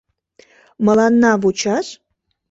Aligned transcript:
—Мыланна 0.85 1.31
вучаш? 1.41 1.87